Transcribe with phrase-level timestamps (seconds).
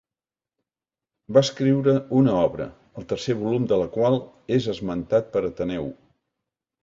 [1.35, 2.65] Va escriure una obra,
[3.01, 4.17] el tercer volum de la qual
[4.57, 5.89] és esmentat per Ateneu.